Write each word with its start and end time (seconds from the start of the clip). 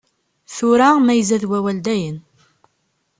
Tura 0.55 0.87
ma 1.05 1.13
izad 1.21 1.43
wawal 1.51 1.79
dayen. 1.85 2.17